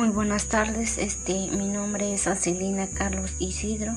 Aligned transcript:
Muy 0.00 0.08
buenas 0.08 0.46
tardes, 0.46 0.96
este, 0.96 1.50
mi 1.50 1.68
nombre 1.68 2.14
es 2.14 2.26
Ancelina 2.26 2.88
Carlos 2.88 3.32
Isidro. 3.38 3.92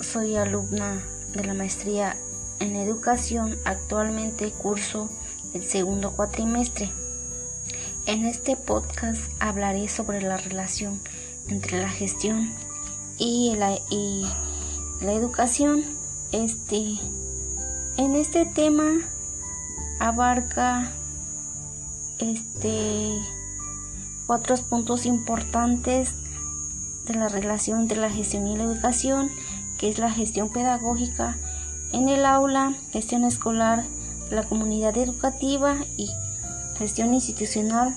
Soy 0.00 0.34
alumna 0.34 1.04
de 1.32 1.44
la 1.44 1.54
maestría 1.54 2.16
en 2.58 2.74
educación. 2.74 3.60
Actualmente 3.64 4.50
curso 4.50 5.08
el 5.54 5.62
segundo 5.62 6.16
cuatrimestre. 6.16 6.90
En 8.06 8.26
este 8.26 8.56
podcast 8.56 9.30
hablaré 9.38 9.86
sobre 9.86 10.20
la 10.20 10.36
relación 10.36 11.00
entre 11.46 11.80
la 11.80 11.88
gestión 11.88 12.52
y 13.18 13.54
la, 13.54 13.78
y 13.88 14.26
la 15.00 15.12
educación. 15.12 15.84
Este, 16.32 16.98
en 17.98 18.16
este 18.16 18.46
tema 18.46 18.98
abarca 20.00 20.90
este 22.18 23.12
otros 24.26 24.62
puntos 24.62 25.06
importantes 25.06 26.14
de 27.06 27.14
la 27.14 27.28
relación 27.28 27.82
entre 27.82 27.98
la 27.98 28.10
gestión 28.10 28.46
y 28.46 28.56
la 28.56 28.64
educación, 28.64 29.30
que 29.78 29.88
es 29.88 29.98
la 29.98 30.10
gestión 30.10 30.50
pedagógica 30.50 31.36
en 31.92 32.08
el 32.08 32.26
aula, 32.26 32.74
gestión 32.90 33.24
escolar, 33.24 33.84
la 34.30 34.42
comunidad 34.42 34.96
educativa 34.96 35.76
y 35.96 36.10
gestión 36.76 37.14
institucional, 37.14 37.96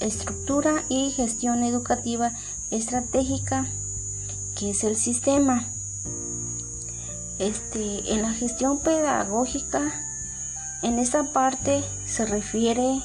estructura 0.00 0.84
y 0.88 1.10
gestión 1.10 1.64
educativa 1.64 2.32
estratégica, 2.70 3.66
que 4.54 4.70
es 4.70 4.84
el 4.84 4.96
sistema. 4.96 5.66
Este, 7.38 8.12
en 8.12 8.22
la 8.22 8.32
gestión 8.32 8.80
pedagógica, 8.80 9.92
en 10.82 10.98
esta 10.98 11.32
parte 11.32 11.82
se 12.06 12.26
refiere 12.26 13.02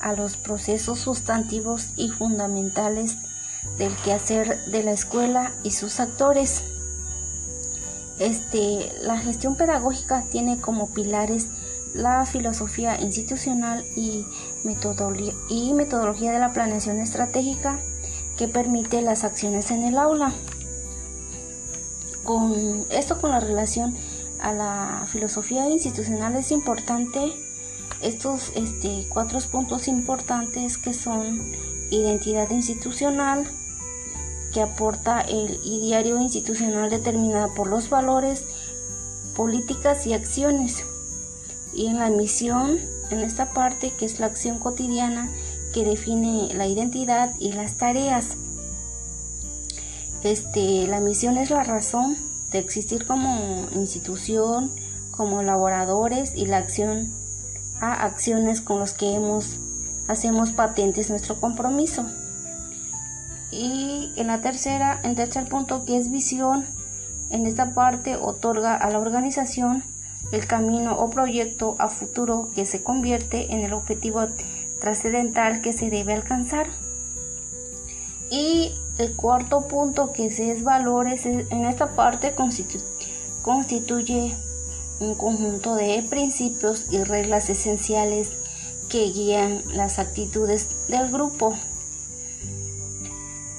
a 0.00 0.12
los 0.12 0.36
procesos 0.36 1.00
sustantivos 1.00 1.88
y 1.96 2.08
fundamentales 2.10 3.16
del 3.78 3.94
quehacer 3.96 4.64
de 4.66 4.82
la 4.82 4.92
escuela 4.92 5.52
y 5.62 5.72
sus 5.72 6.00
actores. 6.00 6.62
Este, 8.18 8.92
la 9.02 9.18
gestión 9.18 9.56
pedagógica 9.56 10.24
tiene 10.30 10.60
como 10.60 10.92
pilares 10.92 11.48
la 11.94 12.26
filosofía 12.26 13.00
institucional 13.00 13.84
y 13.96 14.26
metodología, 14.64 15.32
y 15.48 15.72
metodología 15.74 16.32
de 16.32 16.38
la 16.38 16.52
planeación 16.52 16.98
estratégica 16.98 17.80
que 18.36 18.48
permite 18.48 19.00
las 19.00 19.24
acciones 19.24 19.70
en 19.70 19.84
el 19.84 19.96
aula. 19.96 20.32
Con 22.24 22.84
esto 22.90 23.20
con 23.20 23.30
la 23.30 23.40
relación 23.40 23.96
a 24.40 24.52
la 24.52 25.06
filosofía 25.10 25.68
institucional 25.68 26.36
es 26.36 26.50
importante 26.50 27.32
estos 28.00 28.52
este, 28.54 29.06
cuatro 29.08 29.38
puntos 29.40 29.88
importantes 29.88 30.78
que 30.78 30.94
son 30.94 31.52
identidad 31.90 32.50
institucional, 32.50 33.46
que 34.52 34.62
aporta 34.62 35.20
el 35.20 35.60
ideario 35.64 36.20
institucional 36.20 36.90
determinado 36.90 37.52
por 37.54 37.68
los 37.68 37.90
valores, 37.90 38.44
políticas 39.34 40.06
y 40.06 40.12
acciones. 40.12 40.84
Y 41.72 41.86
en 41.86 41.98
la 41.98 42.08
misión, 42.08 42.78
en 43.10 43.20
esta 43.20 43.52
parte 43.52 43.90
que 43.90 44.06
es 44.06 44.20
la 44.20 44.26
acción 44.26 44.58
cotidiana 44.58 45.28
que 45.72 45.84
define 45.84 46.54
la 46.54 46.66
identidad 46.66 47.34
y 47.40 47.52
las 47.52 47.76
tareas. 47.76 48.36
Este, 50.22 50.86
la 50.86 51.00
misión 51.00 51.36
es 51.36 51.50
la 51.50 51.64
razón 51.64 52.16
de 52.52 52.60
existir 52.60 53.06
como 53.06 53.66
institución, 53.74 54.70
como 55.10 55.42
laboradores 55.42 56.34
y 56.36 56.46
la 56.46 56.58
acción 56.58 57.12
a 57.80 58.04
acciones 58.04 58.60
con 58.60 58.78
los 58.78 58.92
que 58.92 59.14
hemos 59.14 59.58
hacemos 60.08 60.52
patentes 60.52 61.10
nuestro 61.10 61.40
compromiso. 61.40 62.04
Y 63.50 64.12
en 64.16 64.26
la 64.26 64.40
tercera, 64.40 65.00
en 65.02 65.14
tercer 65.14 65.48
punto 65.48 65.84
que 65.84 65.96
es 65.96 66.10
visión, 66.10 66.66
en 67.30 67.46
esta 67.46 67.72
parte 67.74 68.16
otorga 68.16 68.74
a 68.76 68.90
la 68.90 68.98
organización 68.98 69.82
el 70.32 70.46
camino 70.46 70.96
o 70.98 71.10
proyecto 71.10 71.76
a 71.78 71.88
futuro 71.88 72.50
que 72.54 72.66
se 72.66 72.82
convierte 72.82 73.52
en 73.52 73.60
el 73.60 73.72
objetivo 73.72 74.26
trascendental 74.80 75.60
que 75.60 75.72
se 75.72 75.90
debe 75.90 76.14
alcanzar. 76.14 76.66
Y 78.30 78.72
el 78.98 79.14
cuarto 79.14 79.68
punto 79.68 80.12
que 80.12 80.26
es 80.26 80.62
valores, 80.64 81.26
en 81.26 81.64
esta 81.64 81.94
parte 81.94 82.34
constituye 83.42 84.34
un 85.00 85.14
conjunto 85.14 85.74
de 85.74 86.04
principios 86.08 86.86
y 86.90 87.02
reglas 87.02 87.50
esenciales 87.50 88.30
que 88.88 89.10
guían 89.10 89.62
las 89.74 89.98
actitudes 89.98 90.68
del 90.88 91.10
grupo. 91.10 91.54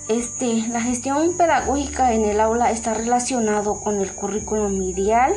Este, 0.08 0.68
la 0.68 0.82
gestión 0.82 1.36
pedagógica 1.36 2.14
en 2.14 2.26
el 2.26 2.40
aula 2.40 2.70
está 2.72 2.94
relacionado 2.94 3.82
con 3.82 4.02
el 4.02 4.14
currículum 4.14 4.82
ideal, 4.84 5.34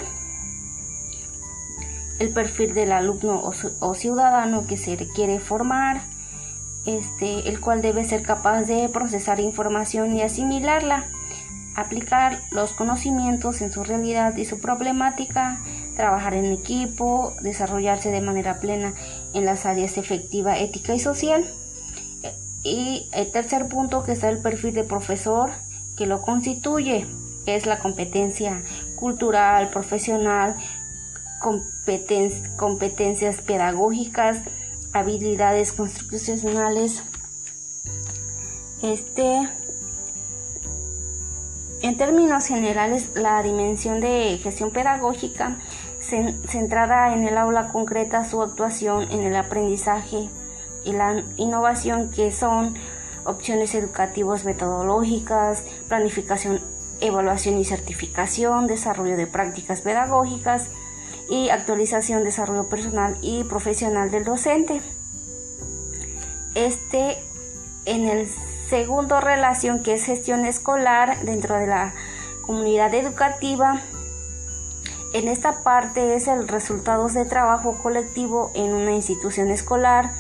el 2.19 2.33
perfil 2.35 2.75
del 2.75 2.93
alumno 2.93 3.51
o, 3.81 3.95
ciudadano 3.95 4.67
que 4.67 4.77
se 4.77 4.97
requiere 4.97 5.41
formar, 5.41 6.03
este, 6.85 7.49
el 7.49 7.61
cual 7.61 7.81
debe 7.81 8.05
ser 8.05 8.23
capaz 8.23 8.63
de 8.63 8.89
procesar 8.91 9.41
información 9.41 10.15
y 10.15 10.23
asimilarla, 10.23 11.07
aplicar 11.75 12.43
los 12.51 12.73
conocimientos 12.73 13.63
en 13.63 13.73
su 13.73 13.85
realidad 13.85 14.37
y 14.37 14.45
su 14.45 14.61
problemática, 14.61 15.59
trabajar 15.99 16.33
en 16.33 16.47
equipo, 16.53 17.35
desarrollarse 17.43 18.11
de 18.11 18.23
manera 18.23 18.61
plena 18.61 18.95
en 19.35 19.45
las 19.45 19.67
áreas 19.67 19.99
efectiva, 19.99 20.57
ética 20.57 20.95
y 20.95 21.01
social. 21.01 21.45
Y 22.63 23.11
el 23.13 23.31
tercer 23.33 23.69
punto 23.69 24.05
que 24.05 24.13
está 24.13 24.31
el 24.31 24.41
perfil 24.41 24.75
de 24.75 24.85
profesor 24.85 25.51
que 25.97 26.07
lo 26.07 26.23
constituye, 26.23 27.07
es 27.47 27.67
la 27.67 27.81
competencia 27.81 28.63
cultural, 28.95 29.71
profesional, 29.71 30.55
competencias 32.57 33.41
pedagógicas, 33.41 34.39
habilidades 34.93 35.73
constitucionales. 35.73 37.03
Este 38.83 39.49
en 41.81 41.97
términos 41.97 42.47
generales, 42.47 43.11
la 43.15 43.41
dimensión 43.43 44.01
de 44.01 44.39
gestión 44.43 44.73
pedagógica 44.73 45.59
centrada 46.09 47.13
en 47.13 47.27
el 47.27 47.37
aula 47.37 47.69
concreta 47.69 48.25
su 48.25 48.43
actuación 48.43 49.11
en 49.11 49.23
el 49.23 49.37
aprendizaje 49.37 50.29
y 50.85 50.93
la 50.93 51.23
innovación 51.37 52.11
que 52.11 52.33
son 52.33 52.75
opciones 53.25 53.75
educativas 53.75 54.45
metodológicas, 54.45 55.65
planificación, 55.89 56.61
evaluación 57.01 57.59
y 57.59 57.65
certificación, 57.65 58.67
desarrollo 58.67 59.17
de 59.17 59.27
prácticas 59.27 59.83
pedagógicas 59.83 60.69
y 61.29 61.51
actualización, 61.51 62.25
desarrollo 62.25 62.69
personal 62.69 63.19
y 63.21 63.45
profesional 63.45 64.11
del 64.11 64.25
docente. 64.25 64.81
Este 66.55 67.19
en 67.85 68.09
el 68.09 68.29
segundo 68.69 69.21
relación 69.21 69.83
que 69.83 69.95
es 69.95 70.05
gestión 70.05 70.47
escolar 70.47 71.21
dentro 71.25 71.57
de 71.57 71.67
la 71.67 71.95
comunidad 72.43 72.93
educativa 72.95 73.83
en 75.13 75.29
esta 75.29 75.63
parte 75.63 76.15
es 76.15 76.29
el 76.29 76.49
resultados 76.49 77.15
de 77.15 77.25
trabajo 77.25 77.79
colectivo 77.83 78.51
en 78.55 78.73
una 78.75 78.93
institución 78.93 79.51
escolar, 79.51 80.13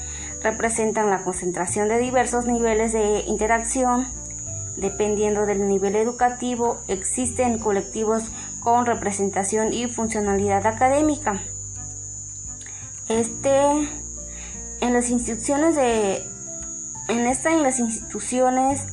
representan 0.43 1.10
la 1.10 1.25
concentración 1.25 1.88
de 1.88 1.99
diversos 1.99 2.47
niveles 2.47 2.93
de 2.93 3.21
interacción. 3.26 4.06
Dependiendo 4.76 5.44
del 5.44 5.66
nivel 5.69 5.97
educativo, 5.97 6.78
existen 6.87 7.59
colectivos 7.59 8.31
con 8.60 8.87
representación 8.87 9.72
y 9.72 9.88
funcionalidad 9.88 10.66
académica. 10.66 11.43
Este, 13.09 13.88
en 14.81 14.93
las 14.93 15.11
instituciones 15.11 15.75
de, 15.75 16.23
en 17.08 17.26
esta, 17.26 17.50
en 17.52 17.62
las 17.62 17.79
instituciones 17.81 18.87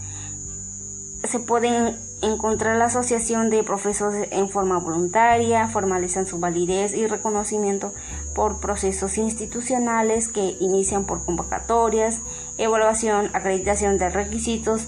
se 1.23 1.39
pueden 1.39 1.97
encontrar 2.21 2.77
la 2.77 2.85
asociación 2.85 3.49
de 3.49 3.63
profesores 3.63 4.27
en 4.31 4.49
forma 4.49 4.79
voluntaria, 4.79 5.67
formalizan 5.67 6.25
su 6.25 6.39
validez 6.39 6.93
y 6.93 7.07
reconocimiento 7.07 7.93
por 8.33 8.59
procesos 8.59 9.17
institucionales 9.17 10.27
que 10.27 10.55
inician 10.59 11.05
por 11.05 11.25
convocatorias, 11.25 12.21
evaluación, 12.57 13.29
acreditación 13.33 13.97
de 13.97 14.09
requisitos, 14.09 14.87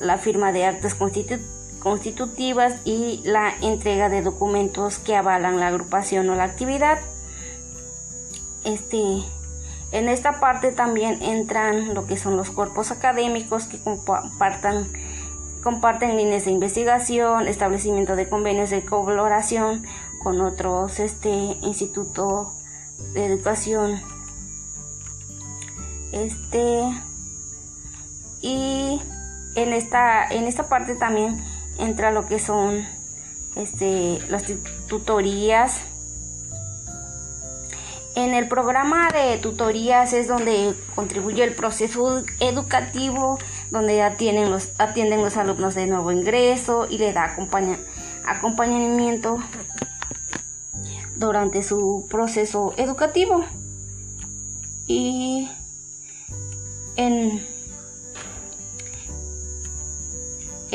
la 0.00 0.18
firma 0.18 0.52
de 0.52 0.66
actas 0.66 0.94
constitutivas 0.94 2.74
y 2.84 3.20
la 3.24 3.52
entrega 3.60 4.08
de 4.08 4.22
documentos 4.22 4.98
que 4.98 5.16
avalan 5.16 5.60
la 5.60 5.68
agrupación 5.68 6.30
o 6.30 6.34
la 6.34 6.44
actividad. 6.44 6.98
Este, 8.64 9.22
en 9.92 10.08
esta 10.08 10.40
parte 10.40 10.72
también 10.72 11.22
entran 11.22 11.94
lo 11.94 12.06
que 12.06 12.16
son 12.16 12.36
los 12.36 12.50
cuerpos 12.50 12.90
académicos 12.90 13.66
que 13.66 13.78
compartan 13.78 14.88
comparten 15.64 16.18
líneas 16.18 16.44
de 16.44 16.50
investigación, 16.50 17.48
establecimiento 17.48 18.16
de 18.16 18.28
convenios 18.28 18.68
de 18.68 18.84
colaboración 18.84 19.86
con 20.22 20.42
otros 20.42 21.00
este 21.00 21.30
instituto 21.30 22.52
de 23.14 23.24
educación. 23.24 23.98
Este 26.12 26.82
y 28.42 29.00
en 29.54 29.72
esta, 29.72 30.26
en 30.26 30.44
esta 30.44 30.68
parte 30.68 30.96
también 30.96 31.42
entra 31.78 32.10
lo 32.10 32.26
que 32.26 32.38
son 32.38 32.86
este, 33.56 34.18
las 34.28 34.44
tutorías. 34.86 35.80
En 38.16 38.34
el 38.34 38.48
programa 38.48 39.08
de 39.10 39.38
tutorías 39.38 40.12
es 40.12 40.28
donde 40.28 40.74
contribuye 40.94 41.42
el 41.42 41.54
proceso 41.54 42.22
educativo, 42.38 43.38
donde 43.74 44.00
atienden 44.02 44.50
los, 44.50 44.70
atienden 44.78 45.22
los 45.22 45.36
alumnos 45.36 45.74
de 45.74 45.86
nuevo 45.86 46.10
ingreso 46.10 46.86
y 46.88 46.96
le 46.96 47.12
da 47.12 47.36
acompañamiento 48.26 49.38
durante 51.16 51.62
su 51.62 52.06
proceso 52.08 52.72
educativo. 52.78 53.44
Y 54.86 55.50
en 56.96 57.42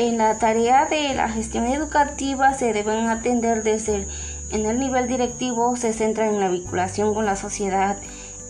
En 0.00 0.16
la 0.16 0.38
tarea 0.38 0.86
de 0.86 1.12
la 1.12 1.28
gestión 1.28 1.66
educativa 1.66 2.54
se 2.54 2.72
deben 2.72 3.08
atender 3.08 3.62
desde 3.62 4.08
en 4.50 4.64
el 4.64 4.78
nivel 4.78 5.06
directivo, 5.08 5.76
se 5.76 5.92
centra 5.92 6.26
en 6.26 6.40
la 6.40 6.48
vinculación 6.48 7.12
con 7.12 7.26
la 7.26 7.36
sociedad, 7.36 7.98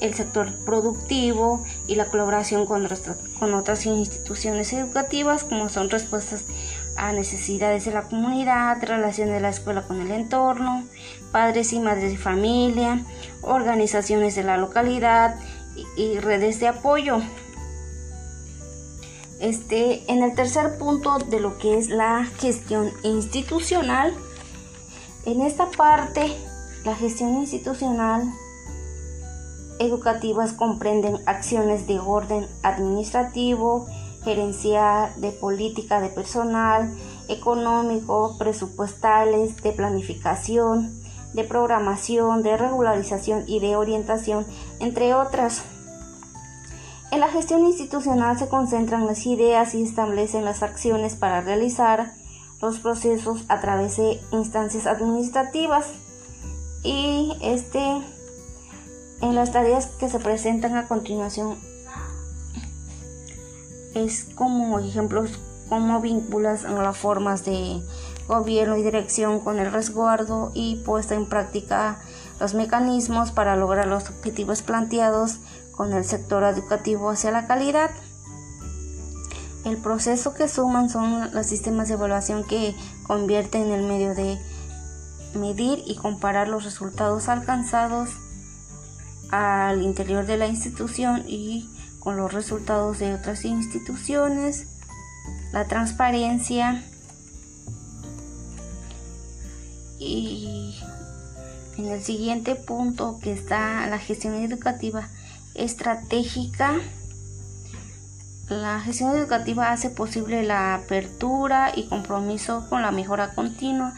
el 0.00 0.14
sector 0.14 0.54
productivo 0.64 1.64
y 1.86 1.94
la 1.94 2.06
colaboración 2.06 2.66
con, 2.66 2.88
con 3.38 3.54
otras 3.54 3.86
instituciones 3.86 4.72
educativas 4.72 5.44
como 5.44 5.68
son 5.68 5.90
respuestas 5.90 6.44
a 6.96 7.12
necesidades 7.12 7.84
de 7.84 7.92
la 7.92 8.02
comunidad, 8.02 8.82
relación 8.82 9.30
de 9.30 9.40
la 9.40 9.50
escuela 9.50 9.82
con 9.82 10.00
el 10.00 10.10
entorno, 10.10 10.84
padres 11.32 11.72
y 11.72 11.80
madres 11.80 12.12
de 12.12 12.18
familia, 12.18 13.04
organizaciones 13.42 14.34
de 14.34 14.44
la 14.44 14.56
localidad 14.56 15.36
y 15.96 16.18
redes 16.18 16.60
de 16.60 16.68
apoyo. 16.68 17.20
Este, 19.40 20.02
en 20.12 20.22
el 20.22 20.34
tercer 20.34 20.76
punto 20.76 21.18
de 21.18 21.40
lo 21.40 21.56
que 21.56 21.78
es 21.78 21.88
la 21.88 22.26
gestión 22.38 22.90
institucional, 23.02 24.14
en 25.24 25.40
esta 25.40 25.70
parte, 25.70 26.36
la 26.84 26.94
gestión 26.94 27.38
institucional 27.38 28.30
educativas 29.80 30.52
comprenden 30.52 31.18
acciones 31.26 31.86
de 31.86 31.98
orden 31.98 32.46
administrativo, 32.62 33.86
gerencial, 34.22 35.10
de 35.16 35.32
política 35.32 36.00
de 36.00 36.10
personal, 36.10 36.94
económico, 37.28 38.36
presupuestales, 38.38 39.62
de 39.62 39.72
planificación, 39.72 41.00
de 41.32 41.44
programación, 41.44 42.42
de 42.42 42.56
regularización 42.58 43.44
y 43.46 43.60
de 43.60 43.76
orientación, 43.76 44.46
entre 44.80 45.14
otras. 45.14 45.62
En 47.10 47.20
la 47.20 47.28
gestión 47.28 47.64
institucional 47.64 48.38
se 48.38 48.48
concentran 48.48 49.06
las 49.06 49.26
ideas 49.26 49.74
y 49.74 49.82
establecen 49.82 50.44
las 50.44 50.62
acciones 50.62 51.16
para 51.16 51.40
realizar 51.40 52.12
los 52.60 52.78
procesos 52.80 53.44
a 53.48 53.60
través 53.60 53.96
de 53.96 54.20
instancias 54.30 54.86
administrativas 54.86 55.86
y 56.82 57.36
este 57.40 58.02
en 59.20 59.34
las 59.34 59.52
tareas 59.52 59.86
que 59.86 60.08
se 60.08 60.18
presentan 60.18 60.76
a 60.76 60.88
continuación 60.88 61.58
es 63.94 64.26
como 64.34 64.78
ejemplos 64.78 65.38
cómo 65.68 66.00
vinculas 66.00 66.62
las 66.62 66.96
formas 66.96 67.44
de 67.44 67.82
gobierno 68.28 68.76
y 68.76 68.82
dirección 68.82 69.40
con 69.40 69.58
el 69.58 69.72
resguardo 69.72 70.52
y 70.54 70.76
puesta 70.76 71.14
en 71.14 71.26
práctica 71.26 72.00
los 72.40 72.54
mecanismos 72.54 73.32
para 73.32 73.56
lograr 73.56 73.86
los 73.86 74.08
objetivos 74.08 74.62
planteados 74.62 75.38
con 75.72 75.92
el 75.92 76.04
sector 76.04 76.44
educativo 76.44 77.10
hacia 77.10 77.30
la 77.30 77.46
calidad. 77.46 77.90
El 79.64 79.76
proceso 79.76 80.34
que 80.34 80.48
suman 80.48 80.88
son 80.88 81.34
los 81.34 81.46
sistemas 81.46 81.88
de 81.88 81.94
evaluación 81.94 82.44
que 82.44 82.74
convierten 83.06 83.62
en 83.62 83.72
el 83.72 83.82
medio 83.82 84.14
de 84.14 84.38
medir 85.34 85.82
y 85.86 85.96
comparar 85.96 86.48
los 86.48 86.64
resultados 86.64 87.28
alcanzados 87.28 88.10
al 89.30 89.82
interior 89.82 90.26
de 90.26 90.36
la 90.36 90.46
institución 90.46 91.24
y 91.26 91.68
con 91.98 92.16
los 92.16 92.32
resultados 92.32 92.98
de 92.98 93.14
otras 93.14 93.44
instituciones, 93.44 94.66
la 95.52 95.66
transparencia 95.66 96.82
y 99.98 100.80
en 101.76 101.88
el 101.88 102.02
siguiente 102.02 102.54
punto 102.54 103.18
que 103.22 103.32
está 103.32 103.86
la 103.86 103.98
gestión 103.98 104.34
educativa 104.34 105.08
estratégica. 105.54 106.80
La 108.48 108.80
gestión 108.80 109.14
educativa 109.16 109.70
hace 109.70 109.90
posible 109.90 110.42
la 110.42 110.74
apertura 110.74 111.72
y 111.74 111.86
compromiso 111.88 112.66
con 112.68 112.82
la 112.82 112.90
mejora 112.90 113.34
continua 113.34 113.94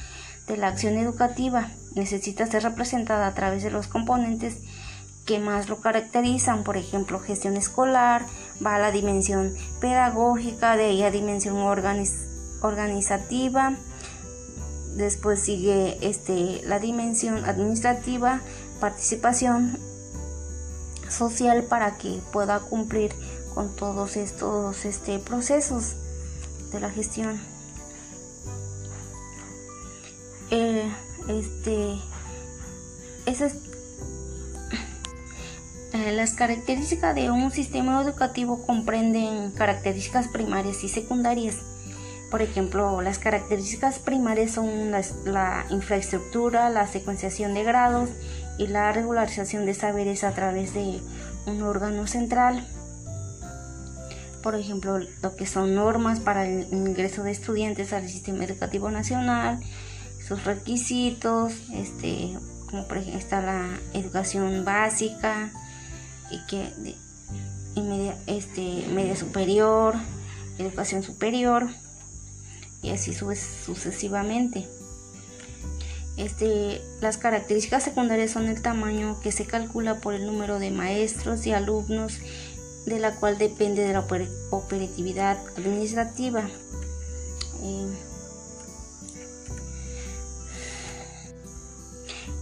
de 0.47 0.57
la 0.57 0.69
acción 0.69 0.99
educativa. 0.99 1.71
Necesita 1.95 2.47
ser 2.47 2.63
representada 2.65 3.27
a 3.27 3.35
través 3.35 3.63
de 3.63 3.71
los 3.71 3.87
componentes 3.87 4.59
más 5.39 5.69
lo 5.69 5.81
caracterizan, 5.81 6.65
por 6.65 6.77
ejemplo, 6.77 7.21
gestión 7.21 7.57
escolar, 7.57 8.27
va 8.65 8.77
a 8.77 8.79
la 8.79 8.91
dimensión 8.91 9.55
pedagógica, 9.81 10.77
de 10.77 10.87
ahí 10.87 11.03
a 11.03 11.11
dimensión 11.11 11.57
organizativa, 12.63 13.77
después 14.95 15.41
sigue 15.41 15.99
este, 16.01 16.63
la 16.65 16.79
dimensión 16.79 17.45
administrativa, 17.45 18.41
participación 18.81 19.79
social 21.09 21.65
para 21.65 21.99
que 21.99 22.21
pueda 22.33 22.61
cumplir 22.61 23.13
con 23.55 23.75
todos 23.75 24.17
estos 24.17 24.85
este, 24.85 25.19
procesos 25.19 25.95
de 26.73 26.81
la 26.81 26.91
gestión. 26.91 27.41
Eh, 30.51 30.91
este, 31.29 31.99
esas, 33.27 33.55
eh, 33.55 33.72
las 36.11 36.33
características 36.33 37.15
de 37.15 37.31
un 37.31 37.51
sistema 37.53 38.03
educativo 38.03 38.67
comprenden 38.67 39.53
características 39.53 40.27
primarias 40.29 40.83
y 40.83 40.89
secundarias. 40.89 41.59
Por 42.31 42.41
ejemplo, 42.43 43.03
las 43.03 43.19
características 43.19 43.99
primarias 43.99 44.53
son 44.53 44.91
la 44.91 45.67
infraestructura, 45.71 46.71
la 46.71 46.87
secuenciación 46.87 47.53
de 47.53 47.63
grados 47.63 48.09
y 48.59 48.69
la 48.69 48.91
regularización 48.91 49.67
de 49.67 49.75
saberes 49.75 50.25
a 50.25 50.33
través 50.33 50.73
de 50.73 51.01
un 51.47 51.63
órgano 51.63 52.07
central. 52.07 52.67
Por 54.43 54.55
ejemplo, 54.55 54.99
lo 54.99 55.37
que 55.37 55.47
son 55.47 55.75
normas 55.75 56.21
para 56.21 56.49
el 56.49 56.67
ingreso 56.73 57.23
de 57.23 57.33
estudiantes 57.33 57.93
al 57.93 58.09
sistema 58.09 58.45
educativo 58.45 58.91
nacional, 58.91 59.61
sus 60.27 60.45
requisitos, 60.45 61.53
este, 61.75 62.37
como 62.71 62.89
por 62.89 62.97
ejemplo 62.97 63.21
está 63.21 63.43
la 63.43 63.79
educación 63.93 64.65
básica 64.65 65.53
y 66.31 66.45
que 66.47 66.73
media, 67.81 68.17
este, 68.27 68.87
media 68.93 69.17
superior, 69.17 69.95
educación 70.59 71.03
superior 71.03 71.69
y 72.83 72.91
así 72.91 73.15
sucesivamente. 73.15 74.67
Este, 76.17 76.83
las 77.01 77.17
características 77.17 77.85
secundarias 77.85 78.31
son 78.31 78.47
el 78.49 78.61
tamaño 78.61 79.19
que 79.21 79.33
se 79.33 79.47
calcula 79.47 80.01
por 80.01 80.15
el 80.15 80.27
número 80.27 80.59
de 80.59 80.71
maestros 80.71 81.47
y 81.47 81.53
alumnos 81.53 82.19
de 82.85 82.99
la 82.99 83.15
cual 83.17 83.39
depende 83.39 83.83
de 83.83 83.95
la 83.95 84.07
operatividad 84.51 85.39
administrativa. 85.57 86.43
Eh, 87.63 87.93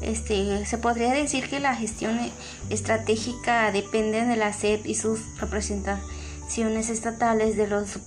este, 0.00 0.64
se 0.66 0.78
podría 0.78 1.12
decir 1.12 1.48
que 1.48 1.60
la 1.60 1.74
gestión 1.74 2.18
estratégica 2.70 3.70
depende 3.70 4.24
de 4.24 4.36
la 4.36 4.52
SEP 4.52 4.86
y 4.86 4.94
sus 4.94 5.20
representaciones 5.38 6.88
estatales 6.88 7.56
de 7.56 7.68
las 7.68 7.98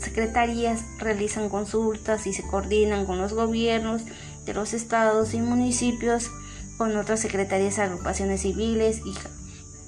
secretarías 0.00 0.82
realizan 0.98 1.48
consultas 1.48 2.26
y 2.26 2.32
se 2.32 2.46
coordinan 2.46 3.04
con 3.04 3.18
los 3.18 3.32
gobiernos 3.32 4.02
de 4.46 4.54
los 4.54 4.72
estados 4.72 5.34
y 5.34 5.40
municipios 5.40 6.30
con 6.78 6.96
otras 6.96 7.20
secretarías, 7.20 7.78
agrupaciones 7.78 8.40
civiles 8.40 9.02
y 9.04 9.14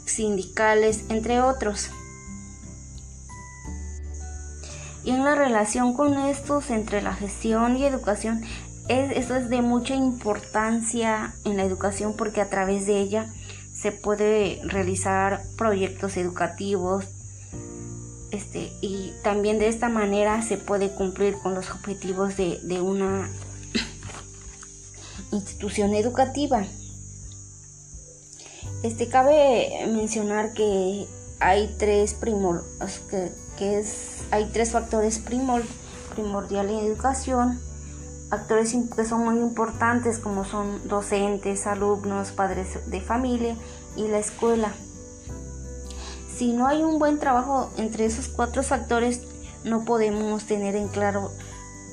sindicales, 0.05 1.05
entre 1.09 1.41
otros. 1.41 1.91
Y 5.05 5.11
en 5.11 5.25
la 5.25 5.35
relación 5.35 5.95
con 5.95 6.19
estos 6.19 6.71
entre 6.71 7.03
la 7.03 7.15
gestión 7.15 7.77
y 7.77 7.85
educación, 7.85 8.43
es, 9.01 9.17
eso 9.17 9.37
es 9.37 9.49
de 9.49 9.63
mucha 9.63 9.95
importancia 9.95 11.35
en 11.45 11.57
la 11.57 11.65
educación 11.65 12.15
porque 12.17 12.41
a 12.41 12.51
través 12.51 12.87
de 12.87 13.01
ella 13.01 13.33
se 13.73 13.93
puede 13.93 14.61
realizar 14.65 15.43
proyectos 15.57 16.17
educativos 16.17 17.05
este, 18.31 18.73
y 18.81 19.13
también 19.23 19.59
de 19.59 19.69
esta 19.69 19.89
manera 19.89 20.41
se 20.43 20.57
puede 20.57 20.91
cumplir 20.95 21.35
con 21.43 21.55
los 21.55 21.71
objetivos 21.71 22.37
de, 22.37 22.61
de 22.63 22.81
una 22.81 23.29
institución 25.33 25.95
educativa. 25.95 26.65
Este 28.83 29.09
cabe 29.09 29.87
mencionar 29.87 30.55
que 30.55 31.07
hay 31.41 31.75
tres 31.79 32.15
primor 32.15 32.65
que, 33.59 33.79
es, 33.79 34.25
hay 34.31 34.47
tres 34.47 34.71
factores 34.71 35.19
primor, 35.19 35.63
primordiales 36.15 36.73
en 36.73 36.87
educación, 36.87 37.61
factores 38.33 38.75
que 38.97 39.05
son 39.05 39.25
muy 39.27 39.39
importantes 39.41 40.19
como 40.19 40.47
son 40.47 40.89
docentes, 40.89 41.67
alumnos, 41.67 42.33
padres 42.33 42.79
de 42.91 43.03
familia 43.03 43.57
y 43.95 44.09
la 44.09 44.21
escuela. 44.21 44.73
Si 46.35 46.55
no 46.55 46.67
hay 46.67 46.83
un 46.83 46.99
buen 46.99 47.19
trabajo 47.19 47.71
entre 47.77 48.07
esos 48.07 48.29
cuatro 48.29 48.63
factores, 48.63 49.21
no 49.65 49.85
podemos 49.85 50.45
tener 50.45 50.77
en 50.77 50.89
claro 50.89 51.31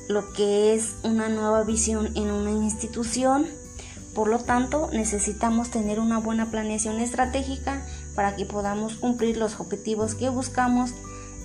lo 0.08 0.32
que 0.32 0.72
es 0.72 0.94
una 1.02 1.28
nueva 1.28 1.62
visión 1.62 2.08
en 2.14 2.30
una 2.30 2.52
institución. 2.52 3.46
Por 4.14 4.28
lo 4.28 4.38
tanto, 4.38 4.88
necesitamos 4.94 5.70
tener 5.70 6.00
una 6.00 6.20
buena 6.20 6.50
planeación 6.50 7.00
estratégica 7.00 7.84
para 8.14 8.34
que 8.34 8.46
podamos 8.46 8.94
cumplir 8.94 9.36
los 9.36 9.60
objetivos 9.60 10.14
que 10.14 10.30
buscamos 10.30 10.94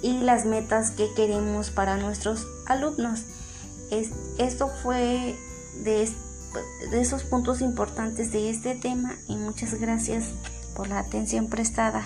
y 0.02 0.20
las 0.20 0.46
metas 0.46 0.92
que 0.92 1.14
queremos 1.16 1.70
para 1.70 1.98
nuestros 1.98 2.48
alumnos. 2.66 3.26
Esto 4.38 4.70
fue 4.82 5.36
de, 5.84 6.10
de 6.92 7.02
esos 7.02 7.24
puntos 7.24 7.62
importantes 7.62 8.32
de 8.32 8.50
este 8.50 8.76
tema 8.76 9.16
y 9.28 9.36
muchas 9.36 9.76
gracias 9.76 10.26
por 10.76 10.88
la 10.88 11.00
atención 11.00 11.48
prestada. 11.48 12.06